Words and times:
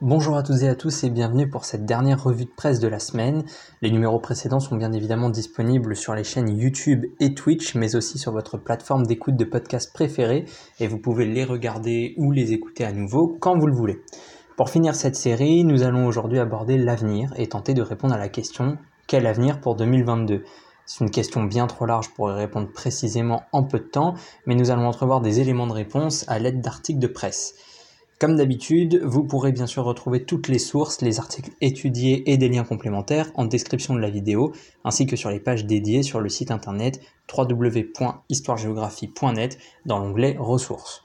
Bonjour 0.00 0.36
à 0.36 0.44
toutes 0.44 0.62
et 0.62 0.68
à 0.68 0.76
tous 0.76 1.02
et 1.02 1.10
bienvenue 1.10 1.50
pour 1.50 1.64
cette 1.64 1.84
dernière 1.84 2.22
revue 2.22 2.44
de 2.44 2.50
presse 2.56 2.78
de 2.78 2.86
la 2.86 3.00
semaine. 3.00 3.42
Les 3.82 3.90
numéros 3.90 4.20
précédents 4.20 4.60
sont 4.60 4.76
bien 4.76 4.92
évidemment 4.92 5.28
disponibles 5.28 5.96
sur 5.96 6.14
les 6.14 6.22
chaînes 6.22 6.56
YouTube 6.56 7.04
et 7.18 7.34
Twitch, 7.34 7.74
mais 7.74 7.96
aussi 7.96 8.16
sur 8.16 8.30
votre 8.30 8.58
plateforme 8.58 9.04
d'écoute 9.04 9.34
de 9.34 9.44
podcast 9.44 9.92
préférée 9.92 10.44
et 10.78 10.86
vous 10.86 10.98
pouvez 10.98 11.26
les 11.26 11.42
regarder 11.42 12.14
ou 12.16 12.30
les 12.30 12.52
écouter 12.52 12.84
à 12.84 12.92
nouveau 12.92 13.36
quand 13.40 13.58
vous 13.58 13.66
le 13.66 13.74
voulez. 13.74 14.00
Pour 14.56 14.70
finir 14.70 14.94
cette 14.94 15.16
série, 15.16 15.64
nous 15.64 15.82
allons 15.82 16.06
aujourd'hui 16.06 16.38
aborder 16.38 16.78
l'avenir 16.78 17.34
et 17.36 17.48
tenter 17.48 17.74
de 17.74 17.82
répondre 17.82 18.14
à 18.14 18.18
la 18.18 18.28
question 18.28 18.78
quel 19.08 19.26
avenir 19.26 19.60
pour 19.60 19.74
2022 19.74 20.44
c'est 20.86 21.04
une 21.04 21.10
question 21.10 21.42
bien 21.42 21.66
trop 21.66 21.84
large 21.84 22.14
pour 22.14 22.30
y 22.30 22.34
répondre 22.34 22.72
précisément 22.72 23.42
en 23.52 23.62
peu 23.62 23.78
de 23.78 23.84
temps, 23.84 24.14
mais 24.46 24.54
nous 24.54 24.70
allons 24.70 24.86
entrevoir 24.86 25.20
des 25.20 25.38
éléments 25.38 25.66
de 25.66 25.74
réponse 25.74 26.24
à 26.28 26.38
l'aide 26.38 26.62
d'articles 26.62 26.98
de 26.98 27.08
presse. 27.08 27.56
Comme 28.18 28.34
d'habitude, 28.34 29.00
vous 29.04 29.22
pourrez 29.22 29.52
bien 29.52 29.68
sûr 29.68 29.84
retrouver 29.84 30.24
toutes 30.24 30.48
les 30.48 30.58
sources, 30.58 31.02
les 31.02 31.20
articles 31.20 31.52
étudiés 31.60 32.32
et 32.32 32.36
des 32.36 32.48
liens 32.48 32.64
complémentaires 32.64 33.30
en 33.34 33.44
description 33.44 33.94
de 33.94 34.00
la 34.00 34.10
vidéo, 34.10 34.50
ainsi 34.82 35.06
que 35.06 35.14
sur 35.14 35.30
les 35.30 35.38
pages 35.38 35.66
dédiées 35.66 36.02
sur 36.02 36.18
le 36.18 36.28
site 36.28 36.50
internet 36.50 37.00
www.histoiregéographie.net 37.32 39.58
dans 39.86 40.00
l'onglet 40.00 40.34
Ressources. 40.36 41.04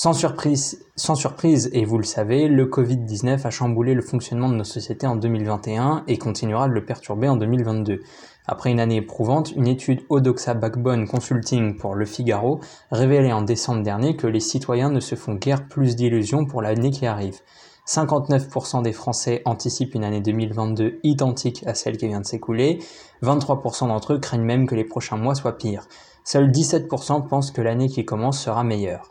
Sans 0.00 0.12
surprise, 0.12 0.86
sans 0.94 1.16
surprise, 1.16 1.70
et 1.72 1.84
vous 1.84 1.98
le 1.98 2.04
savez, 2.04 2.46
le 2.46 2.66
Covid-19 2.66 3.44
a 3.44 3.50
chamboulé 3.50 3.94
le 3.94 4.00
fonctionnement 4.00 4.48
de 4.48 4.54
nos 4.54 4.62
sociétés 4.62 5.08
en 5.08 5.16
2021 5.16 6.04
et 6.06 6.18
continuera 6.18 6.68
de 6.68 6.72
le 6.72 6.84
perturber 6.84 7.28
en 7.28 7.34
2022. 7.34 8.02
Après 8.46 8.70
une 8.70 8.78
année 8.78 8.98
éprouvante, 8.98 9.50
une 9.56 9.66
étude 9.66 10.02
Odoxa 10.08 10.54
Backbone 10.54 11.08
Consulting 11.08 11.76
pour 11.78 11.96
Le 11.96 12.04
Figaro 12.04 12.60
révélait 12.92 13.32
en 13.32 13.42
décembre 13.42 13.82
dernier 13.82 14.14
que 14.14 14.28
les 14.28 14.38
citoyens 14.38 14.88
ne 14.88 15.00
se 15.00 15.16
font 15.16 15.34
guère 15.34 15.66
plus 15.66 15.96
d'illusions 15.96 16.46
pour 16.46 16.62
l'année 16.62 16.92
qui 16.92 17.04
arrive. 17.04 17.40
59% 17.88 18.82
des 18.84 18.92
Français 18.92 19.42
anticipent 19.46 19.96
une 19.96 20.04
année 20.04 20.20
2022 20.20 21.00
identique 21.02 21.64
à 21.66 21.74
celle 21.74 21.96
qui 21.96 22.06
vient 22.06 22.20
de 22.20 22.24
s'écouler, 22.24 22.78
23% 23.24 23.88
d'entre 23.88 24.12
eux 24.12 24.20
craignent 24.20 24.42
même 24.44 24.68
que 24.68 24.76
les 24.76 24.84
prochains 24.84 25.16
mois 25.16 25.34
soient 25.34 25.58
pires. 25.58 25.88
Seuls 26.22 26.52
17% 26.52 27.26
pensent 27.26 27.50
que 27.50 27.62
l'année 27.62 27.88
qui 27.88 28.04
commence 28.04 28.40
sera 28.40 28.62
meilleure. 28.62 29.10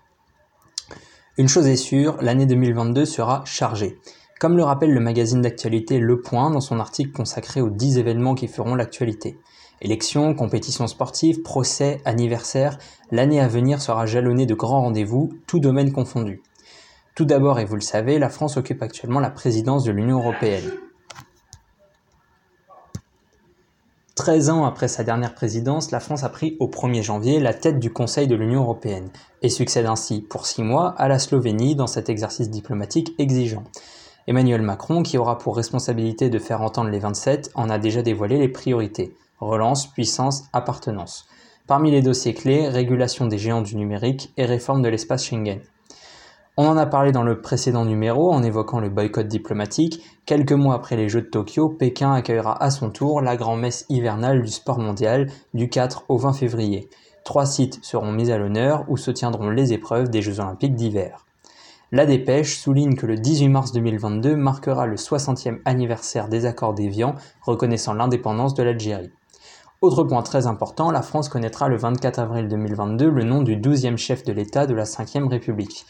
Une 1.40 1.48
chose 1.48 1.68
est 1.68 1.76
sûre, 1.76 2.18
l'année 2.20 2.48
2022 2.48 3.06
sera 3.06 3.44
chargée. 3.46 4.00
Comme 4.40 4.58
le 4.58 4.64
rappelle 4.64 4.92
le 4.92 5.00
magazine 5.00 5.42
d'actualité 5.42 6.00
Le 6.00 6.20
Point 6.20 6.50
dans 6.50 6.62
son 6.62 6.80
article 6.80 7.12
consacré 7.12 7.62
aux 7.62 7.70
10 7.70 8.00
événements 8.00 8.34
qui 8.34 8.48
feront 8.48 8.74
l'actualité. 8.74 9.38
Élections, 9.80 10.34
compétitions 10.34 10.88
sportives, 10.88 11.44
procès, 11.44 12.02
anniversaires, 12.06 12.80
l'année 13.12 13.40
à 13.40 13.48
venir 13.48 13.84
sera 13.84 14.08
jalonnée 14.08 14.48
de 14.48 14.56
grands 14.56 14.82
rendez-vous, 14.82 15.30
tout 15.46 15.60
domaine 15.60 15.92
confondu. 15.92 16.42
Tout 17.14 17.26
d'abord, 17.26 17.60
et 17.60 17.66
vous 17.66 17.76
le 17.76 17.82
savez, 17.82 18.18
la 18.18 18.30
France 18.30 18.58
occupe 18.58 18.82
actuellement 18.82 19.20
la 19.20 19.30
présidence 19.30 19.84
de 19.84 19.92
l'Union 19.92 20.18
européenne. 20.18 20.72
13 24.18 24.50
ans 24.50 24.66
après 24.66 24.88
sa 24.88 25.04
dernière 25.04 25.36
présidence, 25.36 25.92
la 25.92 26.00
France 26.00 26.24
a 26.24 26.30
pris 26.30 26.58
au 26.60 26.68
1er 26.68 27.04
janvier 27.04 27.40
la 27.40 27.54
tête 27.54 27.78
du 27.78 27.94
Conseil 27.94 28.26
de 28.26 28.36
l'Union 28.36 28.64
européenne 28.64 29.12
et 29.44 29.50
succède 29.50 29.86
ainsi 29.86 30.22
pour 30.22 30.48
6 30.48 30.64
mois 30.64 30.96
à 30.98 31.08
la 31.08 31.20
Slovénie 31.20 31.76
dans 31.76 31.86
cet 31.86 32.10
exercice 32.10 32.50
diplomatique 32.50 33.14
exigeant. 33.20 33.64
Emmanuel 34.26 34.64
Macron, 34.64 35.04
qui 35.04 35.20
aura 35.20 35.38
pour 35.38 35.56
responsabilité 35.56 36.32
de 36.32 36.40
faire 36.40 36.64
entendre 36.64 36.90
les 36.90 36.98
27, 36.98 37.52
en 37.54 37.70
a 37.70 37.78
déjà 37.78 38.02
dévoilé 38.02 38.40
les 38.40 38.50
priorités. 38.50 39.14
Relance, 39.40 39.86
puissance, 39.86 40.46
appartenance. 40.52 41.28
Parmi 41.68 41.92
les 41.92 42.02
dossiers 42.02 42.34
clés, 42.34 42.70
régulation 42.70 43.28
des 43.28 43.38
géants 43.38 43.62
du 43.62 43.76
numérique 43.76 44.34
et 44.36 44.46
réforme 44.46 44.82
de 44.82 44.90
l'espace 44.90 45.26
Schengen. 45.26 45.60
On 46.60 46.66
en 46.66 46.76
a 46.76 46.88
parlé 46.88 47.12
dans 47.12 47.22
le 47.22 47.40
précédent 47.40 47.86
numéro 47.86 48.34
en 48.34 48.42
évoquant 48.42 48.80
le 48.80 48.90
boycott 48.90 49.28
diplomatique. 49.28 50.02
Quelques 50.26 50.54
mois 50.54 50.74
après 50.74 50.96
les 50.96 51.08
Jeux 51.08 51.22
de 51.22 51.28
Tokyo, 51.28 51.70
Pékin 51.70 52.12
accueillera 52.12 52.64
à 52.64 52.72
son 52.72 52.90
tour 52.90 53.22
la 53.22 53.38
grand-messe 53.38 53.86
hivernale 53.90 54.42
du 54.42 54.50
sport 54.50 54.80
mondial 54.80 55.30
du 55.54 55.70
4 55.70 56.06
au 56.10 56.18
20 56.18 56.34
février. 56.34 56.90
Trois 57.24 57.46
sites 57.46 57.78
seront 57.84 58.12
mis 58.12 58.32
à 58.32 58.40
l'honneur 58.40 58.86
où 58.88 58.98
se 58.98 59.12
tiendront 59.12 59.52
les 59.52 59.72
épreuves 59.72 60.10
des 60.10 60.24
Jeux 60.24 60.40
olympiques 60.40 60.74
d'hiver. 60.74 61.28
La 61.92 62.08
dépêche 62.08 62.58
souligne 62.58 62.96
que 62.96 63.06
le 63.06 63.18
18 63.18 63.50
mars 63.50 63.72
2022 63.72 64.36
marquera 64.36 64.88
le 64.88 64.96
60e 64.96 65.60
anniversaire 65.64 66.28
des 66.28 66.48
accords 66.48 66.74
d'Évian 66.74 67.14
reconnaissant 67.44 67.94
l'indépendance 67.94 68.56
de 68.56 68.64
l'Algérie. 68.64 69.12
Autre 69.82 70.04
point 70.04 70.24
très 70.24 70.48
important, 70.48 70.90
la 70.90 71.04
France 71.04 71.30
connaîtra 71.30 71.68
le 71.68 71.78
24 71.78 72.18
avril 72.18 72.48
2022 72.48 73.12
le 73.12 73.24
nom 73.24 73.44
du 73.44 73.58
12e 73.58 73.98
chef 73.98 74.24
de 74.24 74.34
l'État 74.34 74.66
de 74.66 74.74
la 74.74 74.86
5e 74.86 75.28
République. 75.28 75.86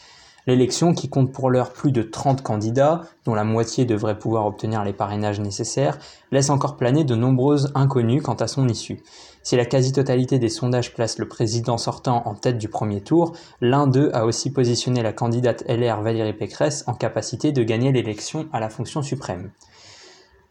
L'élection, 0.48 0.94
qui 0.94 1.10
compte 1.10 1.30
pour 1.30 1.50
l'heure 1.50 1.74
plus 1.74 1.92
de 1.92 2.00
30 2.00 2.42
candidats, 2.42 3.02
dont 3.26 3.34
la 3.34 3.44
moitié 3.44 3.84
devrait 3.84 4.18
pouvoir 4.18 4.46
obtenir 4.46 4.82
les 4.82 4.94
parrainages 4.94 5.40
nécessaires, 5.40 5.98
laisse 6.32 6.48
encore 6.48 6.78
planer 6.78 7.04
de 7.04 7.14
nombreuses 7.14 7.70
inconnues 7.74 8.22
quant 8.22 8.32
à 8.32 8.46
son 8.46 8.66
issue. 8.66 9.02
Si 9.42 9.56
la 9.56 9.66
quasi-totalité 9.66 10.38
des 10.38 10.48
sondages 10.48 10.94
place 10.94 11.18
le 11.18 11.28
président 11.28 11.76
sortant 11.76 12.22
en 12.24 12.34
tête 12.34 12.56
du 12.56 12.70
premier 12.70 13.02
tour, 13.02 13.34
l'un 13.60 13.86
d'eux 13.86 14.08
a 14.14 14.24
aussi 14.24 14.50
positionné 14.50 15.02
la 15.02 15.12
candidate 15.12 15.64
LR 15.68 16.00
Valérie 16.00 16.32
Pécresse 16.32 16.82
en 16.86 16.94
capacité 16.94 17.52
de 17.52 17.62
gagner 17.62 17.92
l'élection 17.92 18.48
à 18.50 18.58
la 18.58 18.70
fonction 18.70 19.02
suprême. 19.02 19.50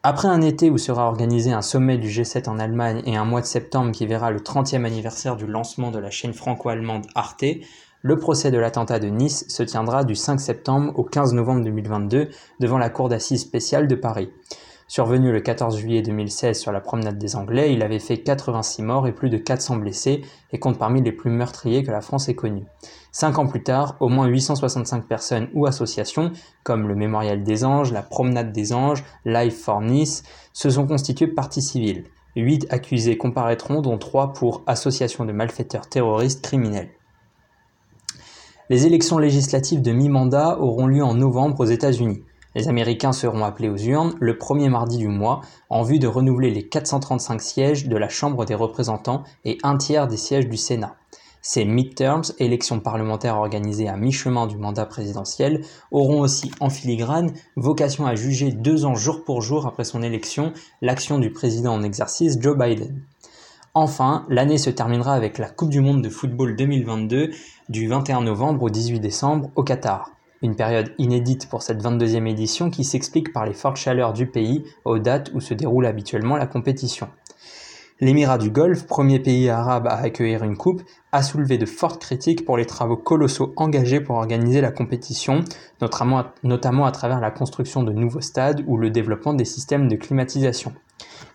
Après 0.04 0.28
un 0.28 0.42
été 0.42 0.70
où 0.70 0.78
sera 0.78 1.08
organisé 1.08 1.50
un 1.50 1.60
sommet 1.60 1.98
du 1.98 2.08
G7 2.08 2.48
en 2.48 2.60
Allemagne 2.60 3.02
et 3.04 3.16
un 3.16 3.24
mois 3.24 3.40
de 3.40 3.46
septembre 3.46 3.90
qui 3.90 4.06
verra 4.06 4.30
le 4.30 4.38
30e 4.38 4.84
anniversaire 4.84 5.34
du 5.34 5.48
lancement 5.48 5.90
de 5.90 5.98
la 5.98 6.10
chaîne 6.10 6.34
franco-allemande 6.34 7.06
Arte, 7.16 7.44
le 8.02 8.16
procès 8.16 8.50
de 8.50 8.58
l'attentat 8.58 9.00
de 9.00 9.08
Nice 9.08 9.44
se 9.48 9.62
tiendra 9.62 10.04
du 10.04 10.14
5 10.14 10.40
septembre 10.40 10.92
au 10.96 11.02
15 11.02 11.34
novembre 11.34 11.64
2022 11.64 12.28
devant 12.60 12.78
la 12.78 12.90
Cour 12.90 13.08
d'assises 13.08 13.40
spéciale 13.40 13.88
de 13.88 13.96
Paris. 13.96 14.30
Survenu 14.86 15.32
le 15.32 15.40
14 15.40 15.76
juillet 15.76 16.00
2016 16.00 16.58
sur 16.58 16.72
la 16.72 16.80
promenade 16.80 17.18
des 17.18 17.36
Anglais, 17.36 17.74
il 17.74 17.82
avait 17.82 17.98
fait 17.98 18.18
86 18.18 18.82
morts 18.82 19.06
et 19.06 19.12
plus 19.12 19.28
de 19.28 19.36
400 19.36 19.76
blessés 19.76 20.22
et 20.50 20.58
compte 20.58 20.78
parmi 20.78 21.02
les 21.02 21.12
plus 21.12 21.30
meurtriers 21.30 21.82
que 21.82 21.90
la 21.90 22.00
France 22.00 22.28
ait 22.30 22.34
connus. 22.34 22.64
Cinq 23.12 23.38
ans 23.38 23.46
plus 23.46 23.62
tard, 23.62 23.96
au 24.00 24.08
moins 24.08 24.26
865 24.26 25.06
personnes 25.06 25.48
ou 25.52 25.66
associations, 25.66 26.32
comme 26.62 26.88
le 26.88 26.94
Mémorial 26.94 27.42
des 27.42 27.64
Anges, 27.64 27.92
la 27.92 28.02
Promenade 28.02 28.52
des 28.52 28.72
Anges, 28.72 29.04
Life 29.26 29.60
for 29.60 29.82
Nice, 29.82 30.22
se 30.54 30.70
sont 30.70 30.86
constituées 30.86 31.26
partie 31.26 31.62
civile. 31.62 32.04
Huit 32.34 32.66
accusés 32.70 33.18
comparaîtront, 33.18 33.82
dont 33.82 33.98
trois 33.98 34.32
pour 34.32 34.62
association 34.66 35.24
de 35.26 35.32
malfaiteurs 35.32 35.88
terroristes 35.88 36.42
criminels. 36.42 36.90
Les 38.70 38.84
élections 38.84 39.16
législatives 39.16 39.80
de 39.80 39.92
mi-mandat 39.92 40.58
auront 40.60 40.86
lieu 40.86 41.02
en 41.02 41.14
novembre 41.14 41.60
aux 41.60 41.64
États-Unis. 41.64 42.22
Les 42.54 42.68
Américains 42.68 43.12
seront 43.12 43.42
appelés 43.42 43.70
aux 43.70 43.78
urnes 43.78 44.14
le 44.20 44.36
premier 44.36 44.68
mardi 44.68 44.98
du 44.98 45.08
mois 45.08 45.40
en 45.70 45.82
vue 45.82 45.98
de 45.98 46.06
renouveler 46.06 46.50
les 46.50 46.68
435 46.68 47.40
sièges 47.40 47.88
de 47.88 47.96
la 47.96 48.10
Chambre 48.10 48.44
des 48.44 48.54
représentants 48.54 49.22
et 49.46 49.56
un 49.62 49.78
tiers 49.78 50.06
des 50.06 50.18
sièges 50.18 50.50
du 50.50 50.58
Sénat. 50.58 50.96
Ces 51.40 51.64
midterms, 51.64 52.24
élections 52.40 52.78
parlementaires 52.78 53.38
organisées 53.38 53.88
à 53.88 53.96
mi-chemin 53.96 54.46
du 54.46 54.58
mandat 54.58 54.84
présidentiel, 54.84 55.64
auront 55.90 56.20
aussi 56.20 56.50
en 56.60 56.68
filigrane 56.68 57.32
vocation 57.56 58.04
à 58.04 58.16
juger 58.16 58.52
deux 58.52 58.84
ans 58.84 58.94
jour 58.94 59.24
pour 59.24 59.40
jour 59.40 59.66
après 59.66 59.84
son 59.84 60.02
élection 60.02 60.52
l'action 60.82 61.18
du 61.18 61.30
président 61.30 61.72
en 61.72 61.82
exercice 61.82 62.36
Joe 62.38 62.58
Biden. 62.58 63.00
Enfin, 63.80 64.26
l'année 64.28 64.58
se 64.58 64.70
terminera 64.70 65.14
avec 65.14 65.38
la 65.38 65.48
Coupe 65.48 65.70
du 65.70 65.80
Monde 65.80 66.02
de 66.02 66.08
football 66.08 66.56
2022 66.56 67.30
du 67.68 67.86
21 67.86 68.22
novembre 68.22 68.64
au 68.64 68.70
18 68.70 68.98
décembre 68.98 69.52
au 69.54 69.62
Qatar. 69.62 70.10
Une 70.42 70.56
période 70.56 70.92
inédite 70.98 71.48
pour 71.48 71.62
cette 71.62 71.80
22e 71.80 72.26
édition 72.26 72.70
qui 72.70 72.82
s'explique 72.82 73.32
par 73.32 73.46
les 73.46 73.52
fortes 73.52 73.76
chaleurs 73.76 74.14
du 74.14 74.26
pays 74.26 74.64
aux 74.84 74.98
dates 74.98 75.30
où 75.32 75.40
se 75.40 75.54
déroule 75.54 75.86
habituellement 75.86 76.36
la 76.36 76.48
compétition. 76.48 77.06
L'émirat 78.00 78.38
du 78.38 78.50
Golfe, 78.50 78.88
premier 78.88 79.20
pays 79.20 79.48
arabe 79.48 79.86
à 79.86 79.98
accueillir 79.98 80.42
une 80.42 80.56
coupe, 80.56 80.82
a 81.12 81.22
soulevé 81.22 81.58
de 81.58 81.66
fortes 81.66 82.00
critiques 82.00 82.44
pour 82.44 82.56
les 82.56 82.66
travaux 82.66 82.96
colossaux 82.96 83.52
engagés 83.56 84.00
pour 84.00 84.16
organiser 84.16 84.60
la 84.60 84.70
compétition, 84.70 85.44
notamment 85.80 86.18
à, 86.18 86.34
notamment 86.42 86.84
à 86.84 86.92
travers 86.92 87.20
la 87.20 87.30
construction 87.30 87.82
de 87.82 87.92
nouveaux 87.92 88.20
stades 88.20 88.64
ou 88.66 88.76
le 88.76 88.90
développement 88.90 89.34
des 89.34 89.44
systèmes 89.44 89.88
de 89.88 89.96
climatisation. 89.96 90.72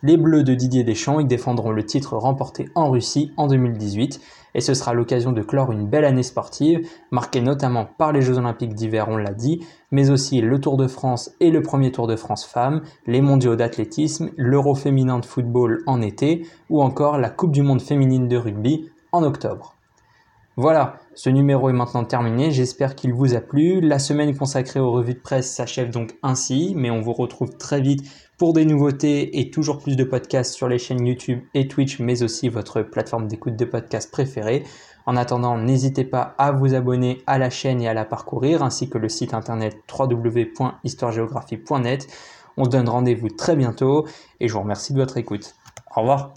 Les 0.02 0.18
Bleus 0.18 0.44
de 0.44 0.54
Didier 0.54 0.84
Deschamps 0.84 1.20
y 1.20 1.26
défendront 1.26 1.72
le 1.72 1.86
titre 1.86 2.18
remporté 2.18 2.70
en 2.76 2.92
Russie 2.92 3.32
en 3.38 3.48
2018 3.48 4.20
et 4.56 4.62
ce 4.62 4.74
sera 4.74 4.94
l'occasion 4.94 5.32
de 5.32 5.42
clore 5.42 5.72
une 5.72 5.88
belle 5.88 6.06
année 6.06 6.24
sportive, 6.24 6.88
marquée 7.12 7.42
notamment 7.42 7.86
par 7.86 8.12
les 8.12 8.22
Jeux 8.22 8.38
Olympiques 8.38 8.76
d'hiver, 8.76 9.08
on 9.10 9.18
l'a 9.18 9.34
dit, 9.34 9.66
mais 9.92 10.10
aussi 10.10 10.42
le 10.42 10.60
Tour 10.60 10.78
de 10.78 10.88
France 10.88 11.32
et 11.40 11.50
le 11.50 11.62
premier 11.62 11.92
Tour 11.92 12.08
de 12.08 12.16
France 12.16 12.46
femmes, 12.46 12.82
les 13.08 13.22
mondiaux 13.22 13.56
d'athlétisme, 13.56 14.30
l'Euro 14.38 14.76
féminin 14.76 15.20
de 15.20 15.26
football 15.26 15.82
en 15.88 16.02
été, 16.02 16.46
ou 16.70 16.84
encore 16.84 17.18
la 17.18 17.30
Coupe 17.30 17.52
du 17.52 17.64
Monde 17.64 17.82
féminine 17.82 18.28
de 18.28 18.38
rugby 18.38 18.90
en 19.14 19.24
octobre. 19.24 19.74
Voilà, 20.56 21.00
ce 21.16 21.32
numéro 21.32 21.68
est 21.70 21.74
maintenant 21.74 22.04
terminé, 22.04 22.52
j'espère 22.52 22.96
qu'il 22.96 23.12
vous 23.12 23.34
a 23.34 23.42
plu. 23.42 23.82
La 23.82 23.98
semaine 23.98 24.38
consacrée 24.38 24.80
aux 24.80 24.92
revues 24.92 25.16
de 25.16 25.20
presse 25.20 25.52
s'achève 25.52 25.90
donc 25.90 26.16
ainsi, 26.22 26.74
mais 26.76 26.92
on 26.92 27.02
vous 27.02 27.14
retrouve 27.14 27.58
très 27.58 27.82
vite 27.82 28.04
pour 28.38 28.54
des 28.54 28.66
nouveautés 28.66 29.40
et 29.40 29.50
toujours 29.50 29.80
plus 29.80 29.96
de 29.96 30.04
podcasts 30.04 30.54
sur 30.54 30.68
les 30.68 30.78
chaînes 30.78 31.08
YouTube 31.08 31.40
et 31.56 31.68
Twitch, 31.68 31.98
mais 32.00 32.22
aussi 32.22 32.50
votre 32.50 32.84
plateforme 32.84 33.28
d'écoute 33.28 33.56
de 33.56 33.66
podcasts 33.66 34.12
préférée. 34.12 34.64
En 35.08 35.18
attendant, 35.18 35.58
n'hésitez 35.58 36.04
pas 36.04 36.36
à 36.38 36.52
vous 36.52 36.76
abonner 36.76 37.24
à 37.26 37.40
la 37.40 37.50
chaîne 37.50 37.82
et 37.82 37.88
à 37.88 37.96
la 37.96 38.06
parcourir, 38.06 38.62
ainsi 38.62 38.90
que 38.90 39.00
le 39.00 39.10
site 39.10 39.34
internet 39.34 39.76
www.histoiregéographie.net. 39.92 42.08
On 42.58 42.66
se 42.66 42.70
donne 42.70 42.90
rendez-vous 42.90 43.30
très 43.30 43.56
bientôt 43.56 44.06
et 44.40 44.48
je 44.48 44.54
vous 44.54 44.62
remercie 44.62 44.94
de 44.94 45.00
votre 45.00 45.18
écoute. 45.18 45.56
Au 45.96 46.02
revoir. 46.02 46.36